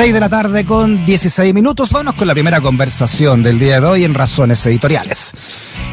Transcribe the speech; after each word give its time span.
6 0.00 0.14
de 0.14 0.20
la 0.20 0.30
tarde 0.30 0.64
con 0.64 1.04
16 1.04 1.52
minutos. 1.52 1.92
Vamos 1.92 2.14
con 2.14 2.26
la 2.26 2.32
primera 2.32 2.62
conversación 2.62 3.42
del 3.42 3.58
día 3.58 3.82
de 3.82 3.86
hoy 3.86 4.04
en 4.04 4.14
Razones 4.14 4.64
Editoriales. 4.64 5.34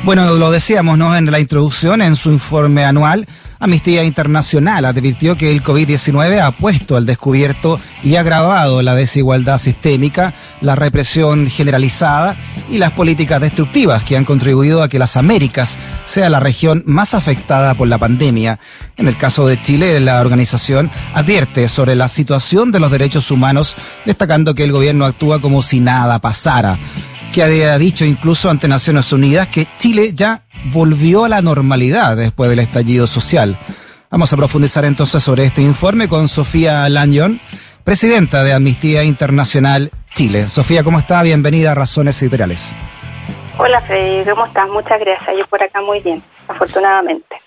Bueno, 0.05 0.33
lo 0.35 0.49
decíamos 0.49 0.97
¿no? 0.97 1.13
en 1.13 1.29
la 1.29 1.41
introducción, 1.41 2.01
en 2.01 2.15
su 2.15 2.31
informe 2.31 2.85
anual, 2.85 3.28
Amnistía 3.59 4.04
Internacional 4.04 4.86
advirtió 4.86 5.36
que 5.36 5.51
el 5.51 5.63
COVID-19 5.63 6.39
ha 6.39 6.52
puesto 6.52 6.96
al 6.96 7.05
descubierto 7.05 7.80
y 8.04 8.16
agravado 8.16 8.81
la 8.81 8.95
desigualdad 8.95 9.57
sistémica, 9.57 10.34
la 10.61 10.75
represión 10.75 11.48
generalizada 11.48 12.38
y 12.70 12.77
las 12.77 12.91
políticas 12.91 13.41
destructivas 13.41 14.04
que 14.04 14.17
han 14.17 14.25
contribuido 14.25 14.84
a 14.84 14.89
que 14.89 14.99
las 14.99 15.17
Américas 15.17 15.77
sea 16.05 16.30
la 16.30 16.39
región 16.39 16.84
más 16.85 17.13
afectada 17.13 17.73
por 17.75 17.88
la 17.88 17.98
pandemia. 17.98 18.59
En 18.95 19.07
el 19.07 19.17
caso 19.17 19.48
de 19.48 19.62
Chile, 19.62 19.99
la 19.99 20.21
organización 20.21 20.91
advierte 21.13 21.67
sobre 21.67 21.95
la 21.95 22.08
situación 22.08 22.71
de 22.71 22.80
los 22.80 22.91
derechos 22.91 23.31
humanos, 23.31 23.76
destacando 24.05 24.53
que 24.55 24.63
el 24.63 24.71
gobierno 24.71 25.05
actúa 25.05 25.41
como 25.41 25.62
si 25.62 25.80
nada 25.80 26.20
pasara 26.20 26.77
que 27.31 27.44
ha 27.44 27.77
dicho 27.77 28.05
incluso 28.05 28.49
ante 28.49 28.67
Naciones 28.67 29.12
Unidas 29.13 29.48
que 29.48 29.67
Chile 29.77 30.12
ya 30.13 30.46
volvió 30.66 31.25
a 31.25 31.29
la 31.29 31.41
normalidad 31.41 32.17
después 32.17 32.49
del 32.49 32.59
estallido 32.59 33.07
social. 33.07 33.57
Vamos 34.09 34.31
a 34.31 34.38
profundizar 34.38 34.85
entonces 34.85 35.21
sobre 35.21 35.43
este 35.43 35.61
informe 35.61 36.07
con 36.07 36.27
Sofía 36.27 36.88
Lanyon, 36.89 37.41
presidenta 37.84 38.43
de 38.43 38.53
Amnistía 38.53 39.03
Internacional 39.03 39.91
Chile. 40.13 40.49
Sofía, 40.49 40.84
¿cómo 40.84 40.99
está? 40.99 41.21
Bienvenida 41.23 41.71
a 41.71 41.75
Razones 41.75 42.21
Editoriales. 42.21 42.75
Hola 43.59 43.81
Freddy, 43.81 44.23
¿cómo 44.29 44.45
estás? 44.45 44.70
Muchas 44.70 44.99
gracias. 44.99 45.35
Yo 45.38 45.45
por 45.48 45.62
acá 45.62 45.81
muy 45.81 45.99
bien, 45.99 46.23
afortunadamente. 46.48 47.41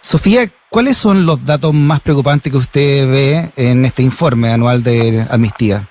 Sofía, 0.00 0.48
¿cuáles 0.70 0.96
son 0.96 1.26
los 1.26 1.44
datos 1.44 1.74
más 1.74 2.00
preocupantes 2.00 2.50
que 2.50 2.58
usted 2.58 3.10
ve 3.10 3.50
en 3.56 3.84
este 3.84 4.02
informe 4.02 4.52
anual 4.52 4.82
de 4.82 5.26
Amnistía? 5.30 5.88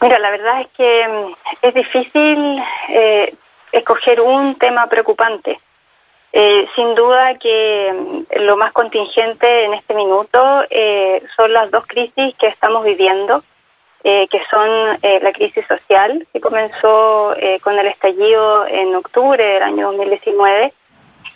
Mira, 0.00 0.18
la 0.18 0.30
verdad 0.30 0.60
es 0.62 0.68
que 0.76 1.04
mm, 1.08 1.66
es 1.66 1.74
difícil 1.74 2.62
eh, 2.88 3.34
escoger 3.72 4.20
un 4.20 4.54
tema 4.56 4.86
preocupante. 4.86 5.58
Eh, 6.34 6.66
sin 6.74 6.94
duda 6.94 7.34
que 7.38 7.92
mm, 7.92 8.40
lo 8.40 8.56
más 8.56 8.72
contingente 8.72 9.64
en 9.64 9.74
este 9.74 9.94
minuto 9.94 10.64
eh, 10.70 11.22
son 11.36 11.52
las 11.52 11.70
dos 11.70 11.86
crisis 11.86 12.34
que 12.38 12.46
estamos 12.46 12.84
viviendo, 12.84 13.42
que 14.02 14.42
son 14.50 14.98
la 15.00 15.32
crisis 15.32 15.64
social, 15.68 16.26
que 16.32 16.40
comenzó 16.40 17.36
con 17.62 17.78
el 17.78 17.86
estallido 17.86 18.66
en 18.66 18.96
octubre 18.96 19.44
del 19.44 19.62
año 19.62 19.92
2019 19.92 20.72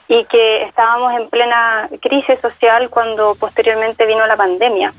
y 0.08 0.24
que 0.24 0.62
estábamos 0.62 1.14
en 1.14 1.28
plena 1.28 1.88
crisis 2.00 2.38
social 2.40 2.90
cuando 2.90 3.34
posteriormente 3.36 4.06
vino 4.06 4.26
la 4.26 4.36
pandemia. 4.36 4.92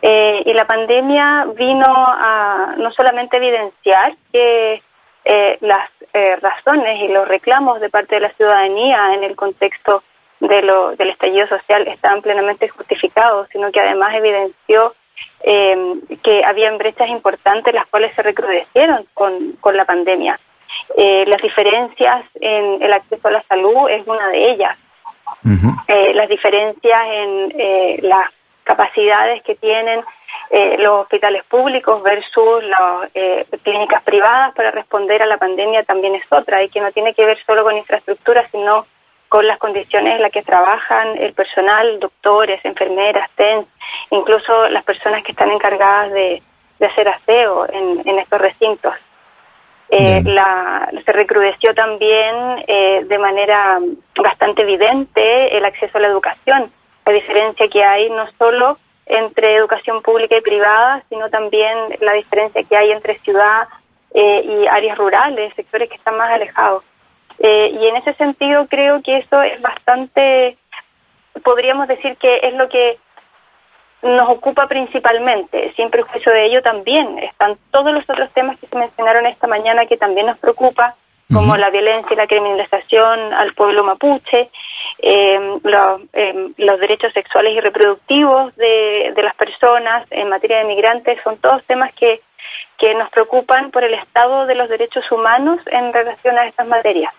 Eh, 0.00 0.42
y 0.46 0.52
la 0.52 0.66
pandemia 0.66 1.46
vino 1.56 1.86
a 1.86 2.74
no 2.76 2.90
solamente 2.92 3.36
evidenciar 3.36 4.14
que 4.32 4.82
eh, 5.24 5.58
las 5.60 5.88
eh, 6.12 6.36
razones 6.36 7.00
y 7.00 7.08
los 7.08 7.28
reclamos 7.28 7.80
de 7.80 7.90
parte 7.90 8.16
de 8.16 8.22
la 8.22 8.32
ciudadanía 8.32 9.14
en 9.14 9.24
el 9.24 9.36
contexto 9.36 10.02
de 10.40 10.62
lo, 10.62 10.96
del 10.96 11.10
estallido 11.10 11.46
social 11.46 11.86
estaban 11.86 12.22
plenamente 12.22 12.68
justificados, 12.68 13.48
sino 13.52 13.70
que 13.70 13.80
además 13.80 14.14
evidenció 14.14 14.94
que 15.44 16.42
habían 16.44 16.78
brechas 16.78 17.08
importantes 17.08 17.72
las 17.72 17.86
cuales 17.86 18.12
se 18.16 18.22
recrudecieron 18.22 19.06
con, 19.14 19.52
con 19.60 19.76
la 19.76 19.84
pandemia. 19.84 20.40
las 20.96 21.42
diferencias 21.42 22.24
en 22.40 22.82
el 22.82 22.92
acceso 22.92 23.28
a 23.28 23.30
la 23.30 23.42
salud 23.42 23.88
es 23.88 24.04
una 24.06 24.28
de 24.28 24.50
ellas. 24.50 24.76
las 25.86 26.28
diferencias 26.28 27.02
en 27.06 28.08
las 28.08 28.30
capacidades 28.64 29.42
que 29.42 29.54
tienen 29.54 30.02
eh, 30.54 30.76
los 30.78 31.00
hospitales 31.00 31.44
públicos 31.44 32.02
versus 32.02 32.62
las 32.62 33.10
eh, 33.14 33.46
clínicas 33.62 34.02
privadas 34.02 34.54
para 34.54 34.70
responder 34.70 35.22
a 35.22 35.26
la 35.26 35.38
pandemia 35.38 35.82
también 35.82 36.14
es 36.14 36.24
otra 36.30 36.62
y 36.62 36.68
que 36.68 36.82
no 36.82 36.92
tiene 36.92 37.14
que 37.14 37.24
ver 37.24 37.38
solo 37.46 37.64
con 37.64 37.74
infraestructura, 37.74 38.46
sino 38.52 38.86
con 39.30 39.46
las 39.46 39.58
condiciones 39.58 40.16
en 40.16 40.20
las 40.20 40.30
que 40.30 40.42
trabajan 40.42 41.16
el 41.16 41.32
personal, 41.32 41.98
doctores, 42.00 42.62
enfermeras, 42.66 43.30
TENS, 43.34 43.66
incluso 44.10 44.68
las 44.68 44.84
personas 44.84 45.24
que 45.24 45.32
están 45.32 45.50
encargadas 45.50 46.12
de, 46.12 46.42
hacer 46.84 47.08
aseo 47.08 47.66
en, 47.72 48.18
estos 48.18 48.38
recintos. 48.38 48.92
Eh, 49.88 50.22
se 51.04 51.12
recrudeció 51.12 51.74
también 51.74 52.64
de 53.08 53.18
manera 53.18 53.78
bastante 54.16 54.62
evidente 54.62 55.56
el 55.56 55.64
acceso 55.64 55.96
a 55.96 56.00
la 56.00 56.08
educación 56.08 56.70
la 57.04 57.12
diferencia 57.12 57.68
que 57.68 57.82
hay 57.82 58.10
no 58.10 58.26
solo 58.38 58.78
entre 59.12 59.56
educación 59.56 60.02
pública 60.02 60.36
y 60.36 60.40
privada, 60.40 61.02
sino 61.08 61.28
también 61.30 61.76
la 62.00 62.12
diferencia 62.12 62.62
que 62.64 62.76
hay 62.76 62.92
entre 62.92 63.18
ciudad 63.20 63.68
eh, 64.14 64.42
y 64.44 64.66
áreas 64.66 64.98
rurales, 64.98 65.54
sectores 65.54 65.88
que 65.88 65.96
están 65.96 66.16
más 66.16 66.30
alejados. 66.30 66.84
Eh, 67.38 67.76
y 67.80 67.86
en 67.86 67.96
ese 67.96 68.14
sentido 68.14 68.66
creo 68.68 69.02
que 69.02 69.18
eso 69.18 69.42
es 69.42 69.60
bastante, 69.60 70.56
podríamos 71.42 71.88
decir 71.88 72.16
que 72.16 72.40
es 72.42 72.54
lo 72.54 72.68
que 72.68 72.98
nos 74.02 74.28
ocupa 74.28 74.66
principalmente. 74.66 75.72
Sin 75.76 75.90
perjuicio 75.90 76.32
de 76.32 76.46
ello 76.46 76.62
también 76.62 77.18
están 77.20 77.56
todos 77.70 77.92
los 77.92 78.08
otros 78.08 78.30
temas 78.32 78.58
que 78.58 78.66
se 78.66 78.76
mencionaron 78.76 79.26
esta 79.26 79.46
mañana 79.46 79.86
que 79.86 79.96
también 79.96 80.26
nos 80.26 80.38
preocupa, 80.38 80.96
como 81.32 81.56
la 81.56 81.70
violencia 81.70 82.12
y 82.12 82.16
la 82.16 82.26
criminalización 82.26 83.32
al 83.32 83.54
pueblo 83.54 83.84
mapuche, 83.84 84.50
eh, 84.98 85.58
em, 86.12 86.54
los 86.56 86.80
derechos 86.80 87.12
sexuales 87.12 87.56
y 87.56 87.60
reproductivos 87.60 88.54
de, 88.56 89.12
las 89.22 89.34
personas 89.36 90.06
en 90.10 90.28
materia 90.28 90.58
de 90.58 90.64
migrantes, 90.64 91.18
son 91.22 91.38
todos 91.38 91.62
temas 91.64 91.92
que, 91.94 92.20
que 92.78 92.94
nos 92.94 93.10
preocupan 93.10 93.70
por 93.70 93.84
el 93.84 93.94
estado 93.94 94.46
de 94.46 94.54
los 94.54 94.68
derechos 94.68 95.04
humanos 95.10 95.60
en 95.66 95.92
relación 95.92 96.36
a 96.38 96.46
estas 96.46 96.66
materias. 96.66 97.12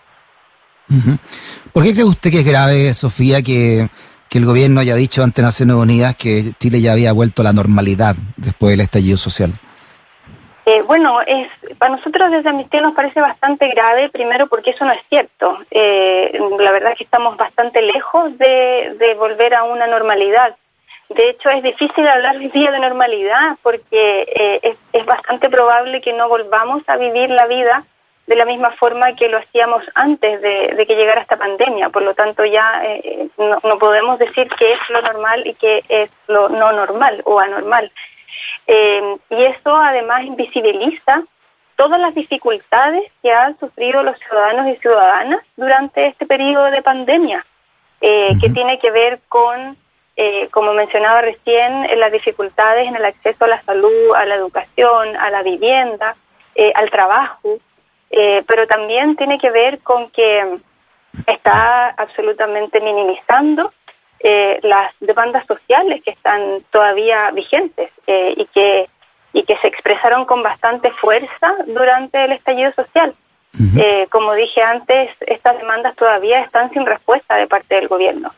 ¿Por 1.72 1.84
qué 1.84 1.94
cree 1.94 2.03
usted 2.03 2.29
que 2.29 2.40
es 2.40 2.46
grave, 2.46 2.94
Sofía, 2.94 3.41
que, 3.41 3.88
que 4.29 4.38
el 4.38 4.46
gobierno 4.46 4.81
haya 4.81 4.96
dicho 4.96 5.23
ante 5.23 5.41
Naciones 5.41 5.75
Unidas 5.75 6.16
que 6.16 6.53
Chile 6.59 6.81
ya 6.81 6.91
había 6.91 7.13
vuelto 7.13 7.41
a 7.41 7.46
la 7.46 7.53
normalidad 7.53 8.16
después 8.35 8.72
del 8.72 8.81
estallido 8.81 9.18
social? 9.18 9.53
Eh, 10.66 10.81
bueno, 10.85 11.19
es 11.22 11.50
para 11.78 11.97
nosotros 11.97 12.31
desde 12.31 12.50
Amnistía 12.50 12.79
nos 12.79 12.96
parece 12.96 13.19
bastante 13.19 13.68
grave, 13.69 14.09
primero 14.09 14.47
porque 14.47 14.72
eso 14.72 14.85
no 14.85 14.94
es 14.94 15.01
cierto. 15.09 15.57
Eh, 15.69 16.40
la 16.57 16.72
verdad 16.72 16.94
es 16.94 17.00
que 17.00 17.03
estamos 17.03 17.35
bastante 17.35 17.81
lejos 17.81 18.38
de, 18.38 19.16
volver 19.18 19.53
a 19.56 19.63
una 19.63 19.88
normalidad. 19.88 20.56
De 21.09 21.29
hecho, 21.29 21.50
es 21.50 21.62
difícil 21.63 22.07
hablar 22.07 22.38
hoy 22.38 22.47
día 22.47 22.72
de 22.72 22.79
normalidad 22.79 23.57
porque 23.62 24.25
eh, 24.35 24.75
es, 24.94 25.06
bastante 25.06 25.50
probable 25.50 26.02
que 26.02 26.13
no 26.13 26.29
volvamos 26.29 26.81
a 26.88 26.96
vivir 26.96 27.29
la 27.29 27.46
vida 27.47 27.84
de 28.25 28.35
la 28.38 28.46
misma 28.46 28.72
forma 28.72 29.13
que 29.16 29.28
lo 29.28 29.38
hacíamos 29.38 29.84
antes 29.96 30.41
de, 30.41 30.73
de 30.75 30.85
que 30.85 30.96
llegara 30.96 31.22
esta 31.22 31.35
pandemia. 31.35 31.90
Por 31.90 32.03
lo 32.03 32.13
tanto, 32.13 32.46
ya 32.46 32.81
eh, 32.85 33.28
no, 33.38 33.59
no 33.63 33.78
podemos 33.78 34.18
decir 34.18 34.47
que 34.57 34.72
es 34.72 34.79
lo 34.90 35.02
normal 35.02 35.46
y 35.46 35.53
que 35.56 35.84
es 35.90 36.09
lo 36.28 36.47
no 36.47 36.72
normal 36.72 37.22
o 37.25 37.38
anormal. 37.40 37.91
Eh, 38.68 39.18
y 39.29 39.44
eso 39.44 39.75
además 39.75 40.24
invisibiliza 40.24 41.24
todas 41.75 42.00
las 42.00 42.16
dificultades 42.16 43.12
que 43.22 43.31
han 43.31 43.57
sufrido 43.59 44.03
los 44.03 44.18
ciudadanos 44.19 44.68
y 44.68 44.75
ciudadanas 44.78 45.41
durante 45.57 46.07
este 46.07 46.25
periodo 46.25 46.66
de 46.66 46.81
pandemia, 46.81 47.46
eh, 48.00 48.34
que 48.40 48.50
tiene 48.50 48.79
que 48.79 48.91
ver 48.91 49.19
con, 49.28 49.75
eh, 50.16 50.47
como 50.52 50.73
mencionaba 50.73 51.22
recién, 51.22 51.88
las 52.00 52.12
dificultades 52.12 52.88
en 52.88 52.96
el 52.96 53.06
acceso 53.06 53.46
a 53.46 53.50
la 53.50 53.62
salud, 53.63 54.16
a 54.16 54.25
la 54.25 54.35
educación, 54.35 55.16
a 55.16 55.29
la 55.29 55.41
vivienda, 55.41 56.16
al 56.75 56.91
trabajo, 56.91 57.57
pero 58.12 58.68
también 58.68 59.16
tiene 59.16 59.40
que 59.40 59.50
ver 59.50 59.79
con 59.79 60.12
que 60.12 60.59
está 61.25 61.90
absolutamente 61.97 62.79
minimizando 62.79 63.73
eh, 64.25 64.59
las 64.63 64.94
demandas 65.01 65.45
sociales 65.45 66.01
que 66.01 66.11
están 66.11 66.63
todavía 66.72 67.29
vigentes 67.31 67.91
eh, 68.08 68.34
y 68.37 68.46
que 68.46 68.87
y 69.34 69.43
que 69.43 69.58
se 69.58 69.67
expresaron 69.67 70.23
con 70.25 70.41
bastante 70.41 70.91
fuerza 70.91 71.55
durante 71.66 72.23
el 72.23 72.31
estallido 72.31 72.72
social. 72.72 73.14
Eh, 73.78 74.08
como 74.11 74.34
dije 74.34 74.61
antes, 74.61 75.09
estas 75.22 75.58
demandas 75.58 75.96
todavía 75.96 76.41
están 76.41 76.72
sin 76.72 76.85
respuesta 76.85 77.35
de 77.35 77.47
parte 77.47 77.75
del 77.75 77.87
gobierno. 77.87 78.31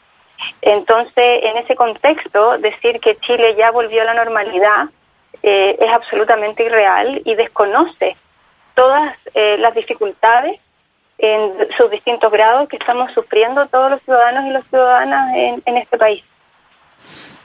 Entonces, 0.61 1.43
en 1.43 1.57
ese 1.57 1.75
contexto, 1.75 2.57
decir 2.57 2.99
que 2.99 3.17
Chile 3.17 3.55
ya 3.55 3.71
volvió 3.71 4.01
a 4.01 4.05
la 4.05 4.13
normalidad 4.13 4.85
es 5.43 5.91
absolutamente 5.91 6.63
irreal 6.63 7.21
y 7.23 7.35
desconoce 7.35 8.15
todas 8.73 9.15
las 9.35 9.75
dificultades 9.75 10.59
en 11.17 11.51
sus 11.77 11.89
distintos 11.91 12.31
grados 12.31 12.67
que 12.69 12.77
estamos 12.77 13.11
sufriendo 13.13 13.65
todos 13.67 13.91
los 13.91 14.01
ciudadanos 14.03 14.45
y 14.45 14.51
las 14.51 14.65
ciudadanas 14.67 15.33
en, 15.65 15.77
este 15.77 15.97
país. 15.97 16.23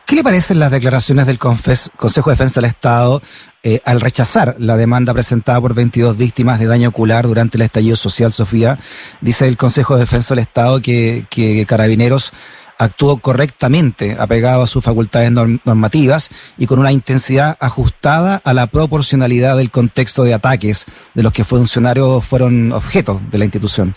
¿Qué 0.06 0.16
le 0.16 0.24
parecen 0.24 0.58
las 0.58 0.72
declaraciones 0.72 1.26
del 1.26 1.38
Consejo 1.38 2.30
de 2.30 2.34
Defensa 2.34 2.60
del 2.60 2.68
Estado 2.68 3.22
eh, 3.62 3.80
al 3.84 4.00
rechazar 4.00 4.56
la 4.58 4.76
demanda 4.76 5.12
presentada 5.12 5.60
por 5.60 5.74
22 5.74 6.16
víctimas 6.16 6.58
de 6.58 6.66
daño 6.66 6.88
ocular 6.88 7.28
durante 7.28 7.58
el 7.58 7.62
estallido 7.62 7.94
social, 7.94 8.32
Sofía? 8.32 8.76
Dice 9.20 9.46
el 9.46 9.56
Consejo 9.56 9.94
de 9.94 10.00
Defensa 10.00 10.34
del 10.34 10.42
Estado 10.42 10.80
que, 10.82 11.26
que 11.30 11.64
Carabineros 11.64 12.32
actuó 12.80 13.20
correctamente, 13.20 14.16
apegado 14.18 14.62
a 14.62 14.66
sus 14.66 14.82
facultades 14.82 15.30
normativas 15.30 16.30
y 16.56 16.66
con 16.66 16.78
una 16.78 16.92
intensidad 16.92 17.56
ajustada 17.60 18.40
a 18.42 18.54
la 18.54 18.66
proporcionalidad 18.66 19.56
del 19.56 19.70
contexto 19.70 20.24
de 20.24 20.34
ataques 20.34 20.86
de 21.14 21.22
los 21.22 21.32
que 21.32 21.44
funcionarios 21.44 22.26
fueron 22.26 22.72
objeto 22.72 23.20
de 23.30 23.38
la 23.38 23.44
institución. 23.44 23.92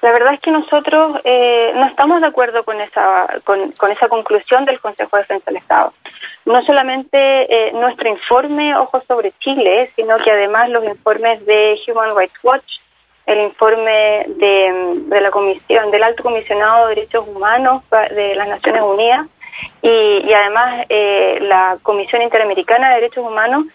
La 0.00 0.10
verdad 0.10 0.34
es 0.34 0.40
que 0.40 0.50
nosotros 0.50 1.20
eh, 1.22 1.70
no 1.76 1.86
estamos 1.86 2.20
de 2.20 2.26
acuerdo 2.26 2.64
con 2.64 2.80
esa, 2.80 3.28
con, 3.44 3.72
esa 3.90 4.08
conclusión 4.08 4.64
del 4.64 4.80
Consejo 4.80 5.16
de 5.16 5.22
Defensa 5.22 5.44
del 5.46 5.58
Estado. 5.58 5.92
No 6.44 6.60
solamente 6.64 7.18
eh, 7.18 7.72
nuestro 7.72 8.08
informe 8.08 8.74
Ojos 8.74 9.04
sobre 9.06 9.32
Chile, 9.38 9.92
sino 9.94 10.16
que 10.18 10.32
además 10.32 10.70
los 10.70 10.84
informes 10.84 11.46
de 11.46 11.78
Human 11.86 12.16
Rights 12.16 12.34
Watch, 12.42 12.81
el 13.32 13.40
informe 13.42 14.26
de, 14.28 15.20
la 15.20 15.30
Comisión, 15.30 15.90
del 15.90 16.02
Alto 16.02 16.22
Comisionado 16.22 16.88
de 16.88 16.94
Derechos 16.94 17.26
Humanos 17.26 17.82
de 17.90 18.34
las 18.34 18.48
Naciones 18.48 18.82
Unidas 18.82 19.26
y, 19.82 20.32
además 20.32 20.86
eh, 20.88 21.38
la 21.42 21.78
Comisión 21.82 22.22
Interamericana 22.22 22.88
de 22.88 22.94
Derechos 22.96 23.24
Humanos, 23.26 23.66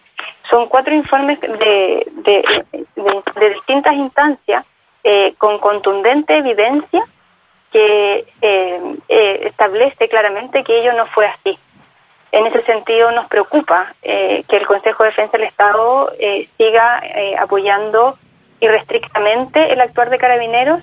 son 0.50 0.68
cuatro 0.68 0.94
informes 0.94 1.40
de, 1.42 2.08
de 2.16 3.50
distintas 3.50 3.94
instancias 3.94 4.66
eh, 5.10 5.36
con 5.38 5.60
contundente 5.60 6.36
evidencia 6.38 7.02
que 7.72 8.26
eh, 8.42 8.82
eh, 9.08 9.40
establece 9.46 10.10
claramente 10.10 10.66
que 10.66 10.80
ello 10.80 10.92
no 10.92 11.06
fue 11.06 11.28
así. 11.28 11.58
En 12.34 12.46
ese 12.48 12.62
sentido, 12.64 13.12
nos 13.12 13.28
preocupa 13.28 13.94
que 14.02 14.44
el 14.50 14.68
Consejo 14.68 15.04
de 15.04 15.10
Defensa 15.12 15.38
del 15.38 15.48
Estado 15.48 16.12
siga 16.58 17.02
apoyando 17.40 18.18
irrestrictamente 18.60 19.72
el 19.72 19.82
actuar 19.82 20.10
de 20.10 20.18
carabineros 20.18 20.82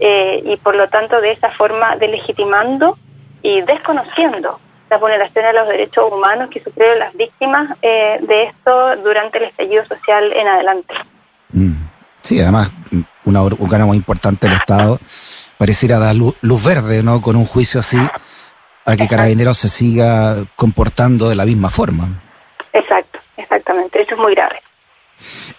y, 0.00 0.56
por 0.62 0.76
lo 0.76 0.88
tanto, 0.88 1.20
de 1.20 1.32
esa 1.32 1.50
forma 1.52 1.96
delegitimando 1.96 2.96
y 3.42 3.62
desconociendo 3.62 4.60
la 4.90 4.96
vulneración 4.98 5.44
de 5.44 5.52
los 5.52 5.68
derechos 5.68 6.10
humanos 6.12 6.50
que 6.50 6.62
sufrieron 6.62 6.98
las 6.98 7.14
víctimas 7.14 7.78
de 7.80 8.44
esto 8.44 8.96
durante 9.02 9.38
el 9.38 9.44
estallido 9.44 9.84
social 9.86 10.32
en 10.32 10.48
adelante. 10.48 10.94
Mm. 11.50 11.88
Sí, 12.20 12.40
además 12.40 12.72
una 13.24 13.42
órgano 13.42 13.86
muy 13.86 13.96
importante 13.96 14.48
del 14.48 14.56
Estado 14.56 14.98
pareciera 15.56 15.98
dar 15.98 16.14
luz, 16.14 16.64
verde, 16.64 17.02
¿no? 17.02 17.20
Con 17.20 17.36
un 17.36 17.44
juicio 17.44 17.80
así, 17.80 17.98
a 18.84 18.96
que 18.96 19.08
Carabineros 19.08 19.58
se 19.58 19.68
siga 19.68 20.36
comportando 20.56 21.28
de 21.28 21.34
la 21.34 21.44
misma 21.44 21.68
forma. 21.70 22.20
Exacto, 22.72 23.18
exactamente. 23.36 24.00
Eso 24.00 24.14
es 24.14 24.20
muy 24.20 24.34
grave. 24.34 24.60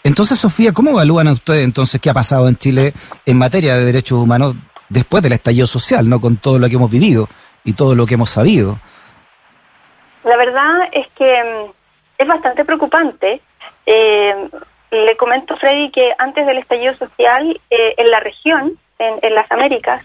Entonces, 0.03 0.39
Sofía, 0.39 0.71
¿cómo 0.73 0.91
evalúan 0.91 1.27
ustedes 1.27 1.63
entonces 1.63 1.99
qué 2.01 2.09
ha 2.09 2.13
pasado 2.13 2.47
en 2.47 2.55
Chile 2.55 2.93
en 3.25 3.37
materia 3.37 3.75
de 3.75 3.85
derechos 3.85 4.19
humanos 4.19 4.55
después 4.89 5.21
del 5.23 5.33
estallido 5.33 5.67
social, 5.67 6.09
no 6.09 6.19
con 6.19 6.37
todo 6.37 6.59
lo 6.59 6.67
que 6.69 6.75
hemos 6.75 6.89
vivido 6.89 7.27
y 7.63 7.73
todo 7.73 7.95
lo 7.95 8.05
que 8.05 8.15
hemos 8.15 8.29
sabido? 8.29 8.79
La 10.23 10.37
verdad 10.37 10.89
es 10.91 11.07
que 11.15 11.43
mm, 11.43 11.71
es 12.17 12.27
bastante 12.27 12.65
preocupante. 12.65 13.41
Eh, 13.85 14.49
le 14.91 15.17
comento, 15.17 15.55
Freddy, 15.57 15.91
que 15.91 16.13
antes 16.17 16.45
del 16.45 16.57
estallido 16.57 16.95
social 16.95 17.59
eh, 17.69 17.93
en 17.97 18.07
la 18.07 18.19
región, 18.19 18.77
en, 18.97 19.33
las 19.33 19.49
Américas, 19.51 20.03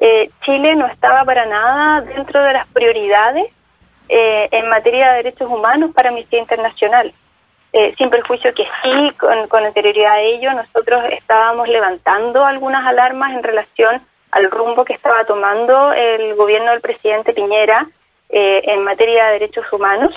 eh, 0.00 0.30
Chile 0.44 0.76
no 0.76 0.86
estaba 0.86 1.24
para 1.24 1.46
nada 1.46 2.02
dentro 2.02 2.42
de 2.42 2.52
las 2.52 2.66
prioridades 2.68 3.46
eh, 4.08 4.48
en 4.52 4.68
materia 4.68 5.10
de 5.10 5.16
derechos 5.16 5.50
humanos 5.50 5.90
para 5.94 6.10
Amnistía 6.10 6.38
Internacional. 6.38 7.12
Sin 7.96 8.10
perjuicio 8.10 8.54
que 8.54 8.64
sí, 8.82 9.10
con, 9.18 9.46
con 9.48 9.64
anterioridad 9.64 10.14
a 10.14 10.20
ello, 10.20 10.52
nosotros 10.52 11.04
estábamos 11.10 11.68
levantando 11.68 12.44
algunas 12.44 12.86
alarmas 12.86 13.32
en 13.34 13.42
relación 13.42 14.02
al 14.30 14.50
rumbo 14.50 14.84
que 14.84 14.94
estaba 14.94 15.24
tomando 15.24 15.92
el 15.92 16.34
gobierno 16.34 16.70
del 16.72 16.80
presidente 16.80 17.32
Piñera 17.32 17.86
en 18.30 18.84
materia 18.84 19.26
de 19.26 19.32
derechos 19.34 19.70
humanos 19.72 20.14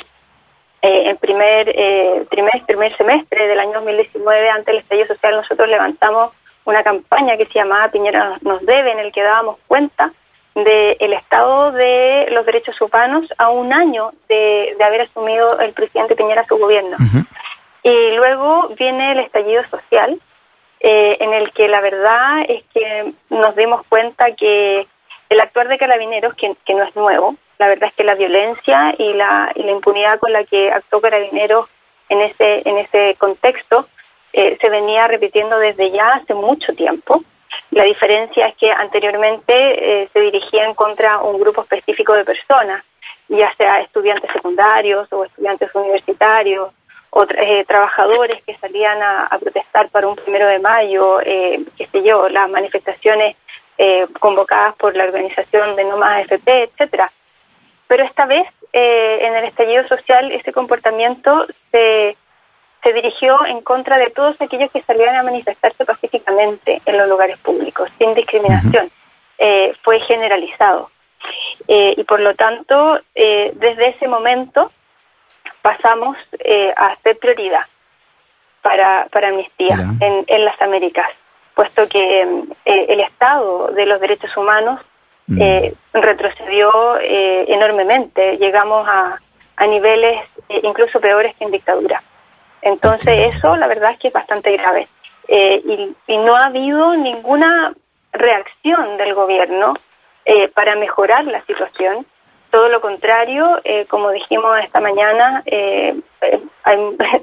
eh, 0.83 1.11
en 1.11 1.17
primer 1.17 1.69
eh, 1.69 2.25
trimestre, 2.31 2.65
primer 2.65 2.97
semestre 2.97 3.47
del 3.47 3.59
año 3.59 3.73
2019, 3.73 4.49
ante 4.49 4.71
el 4.71 4.77
estallido 4.77 5.07
social, 5.07 5.35
nosotros 5.35 5.69
levantamos 5.69 6.31
una 6.65 6.81
campaña 6.81 7.37
que 7.37 7.45
se 7.45 7.53
llamaba 7.53 7.91
Piñera 7.91 8.39
nos 8.41 8.65
debe, 8.65 8.91
en 8.91 8.99
el 8.99 9.11
que 9.11 9.21
dábamos 9.21 9.57
cuenta 9.67 10.11
del 10.55 11.13
estado 11.13 11.71
de 11.71 12.27
los 12.31 12.45
derechos 12.47 12.81
humanos 12.81 13.25
a 13.37 13.49
un 13.49 13.71
año 13.71 14.11
de, 14.27 14.75
haber 14.83 15.01
asumido 15.01 15.59
el 15.59 15.71
presidente 15.73 16.15
Piñera 16.15 16.45
su 16.47 16.57
gobierno. 16.57 16.97
Y 17.83 18.11
luego 18.15 18.69
viene 18.77 19.13
el 19.13 19.19
estallido 19.19 19.63
social, 19.69 20.19
eh, 20.79 21.17
en 21.19 21.33
el 21.33 21.51
que 21.51 21.67
la 21.67 21.81
verdad 21.81 22.43
es 22.47 22.63
que 22.73 23.13
nos 23.29 23.55
dimos 23.55 23.85
cuenta 23.87 24.33
que 24.35 24.87
el 25.29 25.39
actuar 25.39 25.67
de 25.67 25.77
carabineros, 25.77 26.33
que, 26.35 26.55
no 26.73 26.83
es 26.83 26.95
nuevo, 26.95 27.35
la 27.57 27.67
verdad 27.67 27.89
es 27.89 27.95
que 27.95 28.03
la 28.03 28.15
violencia 28.15 28.93
y 28.97 29.13
la, 29.13 29.51
y 29.55 29.63
la 29.63 29.71
impunidad 29.71 30.19
con 30.19 30.33
la 30.33 30.43
que 30.43 30.71
actuó 30.71 30.99
Carabineros 30.99 31.69
en 32.09 32.21
ese, 32.21 32.67
en 32.67 32.77
ese 32.79 33.15
contexto 33.17 33.87
eh, 34.33 34.57
se 34.59 34.69
venía 34.69 35.07
repitiendo 35.07 35.57
desde 35.59 35.91
ya 35.91 36.13
hace 36.13 36.33
mucho 36.33 36.73
tiempo. 36.73 37.23
La 37.69 37.83
diferencia 37.83 38.47
es 38.47 38.55
que 38.57 38.71
anteriormente 38.71 39.53
eh, 39.53 40.09
se 40.11 40.19
dirigían 40.19 40.73
contra 40.73 41.19
un 41.19 41.39
grupo 41.39 41.61
específico 41.61 42.13
de 42.13 42.25
personas, 42.25 42.83
ya 43.29 43.53
sea 43.55 43.81
estudiantes 43.81 44.31
secundarios 44.31 45.07
o 45.13 45.23
estudiantes 45.23 45.73
universitarios 45.75 46.73
o 47.11 47.23
eh, 47.23 47.63
trabajadores 47.67 48.43
que 48.43 48.57
salían 48.57 49.01
a, 49.01 49.37
protestar 49.39 49.89
para 49.89 50.07
un 50.07 50.15
primero 50.15 50.47
de 50.47 50.59
mayo, 50.59 51.19
qué 51.19 51.87
sé 51.91 52.03
yo, 52.03 52.27
las 52.29 52.49
manifestaciones 52.49 53.35
convocadas 54.19 54.75
por 54.75 54.95
la 54.95 55.05
organización 55.05 55.75
de 55.75 55.85
No 55.85 55.97
Más 55.97 56.23
FP, 56.25 56.63
etcétera. 56.63 57.11
Pero 57.91 58.05
esta 58.05 58.25
vez, 58.25 58.47
eh, 58.71 59.19
en 59.19 59.35
el 59.35 59.43
estallido 59.43 59.85
social, 59.85 60.31
ese 60.31 60.53
comportamiento 60.53 61.45
se, 61.71 62.15
se 62.81 62.93
dirigió 62.93 63.45
en 63.45 63.59
contra 63.59 63.97
de 63.97 64.11
todos 64.11 64.39
aquellos 64.39 64.71
que 64.71 64.81
salían 64.83 65.17
a 65.17 65.23
manifestarse 65.23 65.83
pacíficamente 65.83 66.81
en 66.85 66.97
los 66.97 67.09
lugares 67.09 67.37
públicos, 67.39 67.89
sin 67.97 68.13
discriminación. 68.13 68.89
Eh, 69.37 69.73
fue 69.83 69.99
generalizado. 69.99 70.89
Eh, 71.67 71.95
y 71.97 72.03
por 72.05 72.21
lo 72.21 72.33
tanto, 72.33 72.97
desde 73.13 73.89
ese 73.89 74.07
momento 74.07 74.71
pasamos 75.61 76.17
a 76.75 76.95
ser 77.03 77.17
prioridad 77.19 77.63
para, 78.61 79.07
para 79.11 79.29
amnistía 79.29 79.77
en, 79.99 80.25
en 80.27 80.45
las 80.45 80.59
Américas, 80.61 81.09
puesto 81.55 81.87
que 81.87 82.21
el 82.65 82.99
Estado 82.99 83.67
de 83.69 83.85
los 83.85 83.99
derechos 83.99 84.35
humanos 84.37 84.79
Mm. 85.31 85.41
eh, 85.41 85.73
retrocedió 85.93 86.69
eh, 86.99 87.45
enormemente. 87.47 88.37
Llegamos 88.37 88.87
a, 88.87 89.17
a 89.55 89.67
niveles 89.67 90.23
eh, 90.49 90.59
incluso 90.63 90.99
peores 90.99 91.35
que 91.35 91.45
en 91.45 91.51
dictadura. 91.51 92.03
Entonces 92.61 93.33
eso 93.35 93.55
la 93.55 93.67
verdad 93.67 93.91
es 93.91 93.99
que 93.99 94.07
es 94.07 94.13
bastante 94.13 94.51
grave. 94.57 94.87
Eh, 95.27 95.61
y, 95.65 95.95
y, 96.13 96.17
no 96.17 96.35
ha 96.35 96.45
habido 96.47 96.95
ninguna 96.95 97.73
reacción 98.11 98.97
del 98.97 99.13
gobierno 99.13 99.75
para 100.53 100.75
mejorar 100.75 101.25
la 101.25 101.41
situación. 101.45 102.05
Todo 102.51 102.67
lo 102.67 102.81
contrario, 102.81 103.61
como 103.89 104.11
dijimos 104.11 104.59
esta 104.59 104.81
mañana, 104.81 105.41
es 105.45 105.95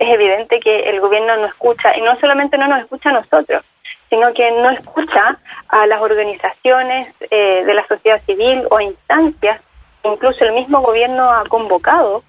evidente 0.00 0.58
que 0.58 0.90
el 0.90 1.00
gobierno 1.00 1.37
no 1.37 1.47
escucha, 1.47 1.97
y 1.97 2.00
no 2.00 2.18
solamente 2.18 2.56
no 2.56 2.66
nos 2.66 2.80
escucha 2.80 3.11
a 3.11 3.20
nosotros, 3.20 3.62
sino 4.08 4.32
que 4.32 4.50
no 4.52 4.70
escucha 4.70 5.38
a 5.68 5.87
las 5.87 6.00
organizaciones 6.00 7.08
eh, 7.30 7.62
de 7.64 7.75
la 7.75 7.87
sociedad 7.87 8.20
civil 8.25 8.66
o 8.70 8.80
instancias, 8.80 9.61
incluso 10.02 10.44
el 10.44 10.52
mismo 10.52 10.80
gobierno 10.80 11.30
ha 11.30 11.44
convocado 11.44 12.23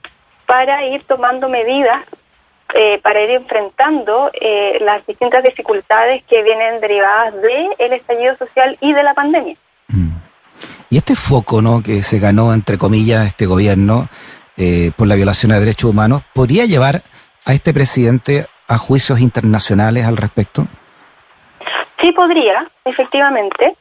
para 0.45 0.85
ir 0.85 1.03
tomando 1.05 1.47
medidas 1.47 2.03
eh, 2.75 2.99
para 3.01 3.23
ir 3.23 3.31
enfrentando 3.31 4.29
eh, 4.33 4.77
las 4.81 5.03
distintas 5.07 5.43
dificultades 5.43 6.23
que 6.25 6.43
vienen 6.43 6.79
derivadas 6.79 7.33
del 7.41 7.73
el 7.79 7.93
estallido 7.93 8.35
social 8.37 8.77
y 8.79 8.93
de 8.93 9.01
la 9.01 9.15
pandemia. 9.15 9.55
Y 10.89 10.97
este 10.97 11.15
foco 11.15 11.61
¿no? 11.61 11.83
que 11.83 12.01
se 12.03 12.19
ganó, 12.19 12.53
entre 12.53 12.77
comillas, 12.77 13.27
este 13.27 13.45
gobierno 13.45 14.09
por 14.97 15.07
la 15.07 15.15
violación 15.15 15.53
de 15.53 15.59
derechos 15.61 15.89
humanos, 15.89 16.21
¿podría 16.33 16.65
llevar 16.65 17.01
a 17.45 17.53
este 17.53 17.73
presidente 17.73 18.45
a 18.67 18.77
juicios 18.77 19.19
internacionales 19.19 20.05
al 20.05 20.17
respecto? 20.17 20.67
Sí 21.99 22.11
podría, 22.13 22.69
efectivamente. 22.85 23.75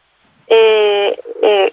Eh, 0.49 1.21
eh, 1.43 1.73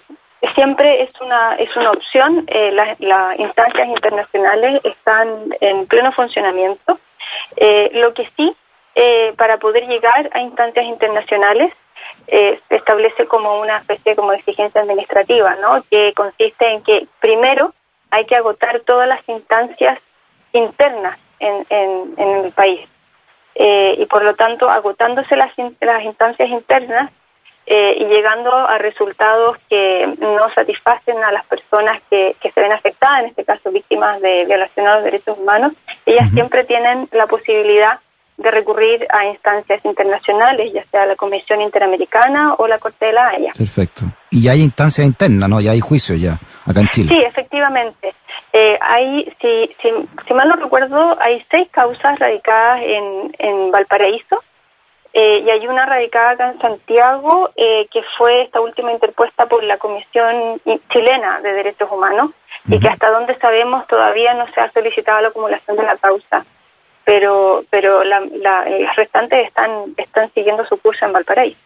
siempre 0.54 1.02
es 1.02 1.10
una 1.20 1.54
es 1.56 1.74
una 1.76 1.90
opción. 1.90 2.44
Eh, 2.48 2.72
las, 2.72 3.38
instancias 3.38 3.88
internacionales 3.88 4.80
están 4.84 5.28
en 5.60 5.86
pleno 5.86 6.12
funcionamiento. 6.12 6.98
lo 7.92 8.12
que 8.14 8.28
sí, 8.36 8.54
para 9.36 9.58
poder 9.58 9.86
llegar 9.88 10.30
a 10.32 10.40
instancias 10.40 10.84
internacionales, 10.84 11.72
se 12.26 12.60
establece 12.70 13.26
como 13.26 13.60
una 13.60 13.78
especie 13.78 14.16
como 14.16 14.32
de 14.32 14.38
exigencia 14.38 14.80
administrativa, 14.80 15.54
¿no? 15.56 15.82
Que 15.90 16.12
consiste 16.14 16.66
en 16.66 16.82
que 16.82 17.06
primero 17.20 17.72
hay 18.10 18.26
que 18.26 18.36
agotar 18.36 18.80
todas 18.80 19.08
las 19.08 19.26
instancias 19.28 19.98
internas 20.52 21.18
en, 21.38 21.66
en 21.70 22.44
el 22.44 22.52
país. 22.52 22.88
Eh, 23.54 23.94
y 23.98 24.06
por 24.06 24.22
lo 24.22 24.34
tanto, 24.34 24.68
agotándose 24.68 25.34
las, 25.34 25.50
las 25.80 26.02
instancias 26.02 26.48
internas, 26.50 27.10
eh, 27.68 27.96
y 27.98 28.04
llegando 28.04 28.54
a 28.54 28.78
resultados 28.78 29.56
que 29.68 30.06
no 30.20 30.48
satisfacen 30.54 31.24
a 31.24 31.32
las 31.32 31.44
personas 31.46 32.00
que, 32.08 32.36
que 32.40 32.52
se 32.52 32.60
ven 32.60 32.70
afectadas, 32.70 33.20
en 33.20 33.26
este 33.26 33.44
caso 33.44 33.72
víctimas 33.72 34.20
de 34.20 34.44
violación 34.44 34.86
a 34.86 34.96
los 34.96 35.04
derechos 35.04 35.36
humanos, 35.36 35.72
ellas 36.04 36.30
siempre 36.32 36.64
tienen 36.64 37.08
la 37.10 37.26
posibilidad 37.26 37.98
de 38.36 38.50
recurrir 38.50 39.06
a 39.10 39.26
instancias 39.26 39.84
internacionales, 39.84 40.72
ya 40.72 40.84
sea 40.90 41.06
la 41.06 41.16
Comisión 41.16 41.60
Interamericana 41.62 42.54
o 42.58 42.66
la 42.66 42.78
Corte 42.78 43.06
de 43.06 43.12
la 43.12 43.28
Haya. 43.28 43.52
Perfecto. 43.56 44.02
Y 44.30 44.48
hay 44.48 44.60
instancias 44.60 45.06
internas, 45.06 45.48
¿no? 45.48 45.60
Ya 45.60 45.70
hay 45.72 45.80
juicios 45.80 46.20
ya, 46.20 46.38
acá 46.66 46.80
en 46.80 46.88
Chile. 46.88 47.08
Sí, 47.08 47.22
efectivamente. 47.22 48.12
Eh, 48.52 48.78
hay, 48.80 49.24
si, 49.40 49.74
si, 49.80 49.88
si, 50.26 50.34
mal 50.34 50.48
no 50.48 50.56
recuerdo, 50.56 51.16
hay 51.20 51.44
seis 51.50 51.68
causas 51.70 52.18
radicadas 52.18 52.82
en, 52.82 53.34
en 53.38 53.70
Valparaíso 53.70 54.42
eh, 55.12 55.42
y 55.46 55.50
hay 55.50 55.66
una 55.66 55.86
radicada 55.86 56.30
acá 56.32 56.50
en 56.50 56.60
Santiago 56.60 57.50
eh, 57.56 57.88
que 57.90 58.02
fue 58.18 58.42
esta 58.42 58.60
última 58.60 58.92
interpuesta 58.92 59.46
por 59.46 59.64
la 59.64 59.78
Comisión 59.78 60.60
Chilena 60.90 61.40
de 61.40 61.54
Derechos 61.54 61.90
Humanos 61.90 62.32
y 62.68 62.78
que 62.78 62.88
hasta 62.88 63.10
donde 63.10 63.38
sabemos 63.38 63.86
todavía 63.86 64.34
no 64.34 64.46
se 64.52 64.60
ha 64.60 64.70
solicitado 64.72 65.22
la 65.22 65.28
acumulación 65.28 65.76
de 65.76 65.84
la 65.84 65.96
causa 65.96 66.44
pero 67.06 67.64
pero 67.70 68.04
la, 68.04 68.20
la, 68.20 68.68
las 68.68 68.96
restantes 68.96 69.46
están 69.46 69.94
están 69.96 70.30
siguiendo 70.34 70.66
su 70.66 70.76
curso 70.76 71.06
en 71.06 71.12
Valparaíso. 71.12 71.56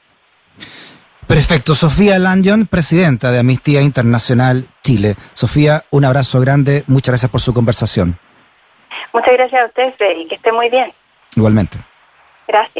Perfecto. 1.26 1.74
Sofía 1.74 2.18
Lanyon, 2.18 2.66
presidenta 2.66 3.30
de 3.30 3.38
Amnistía 3.38 3.80
Internacional 3.80 4.66
Chile. 4.82 5.14
Sofía, 5.32 5.84
un 5.90 6.04
abrazo 6.04 6.40
grande. 6.40 6.84
Muchas 6.88 7.12
gracias 7.12 7.30
por 7.30 7.40
su 7.40 7.54
conversación. 7.54 8.18
Muchas 9.12 9.32
gracias 9.34 9.62
a 9.62 9.66
usted, 9.66 9.94
Freddy. 9.96 10.26
Que 10.28 10.34
esté 10.34 10.52
muy 10.52 10.68
bien. 10.68 10.92
Igualmente. 11.36 11.78
Gracias. 12.46 12.72